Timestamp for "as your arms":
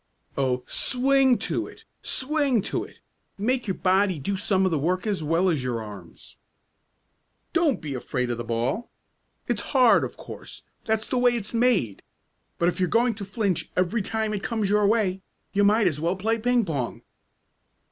5.47-6.37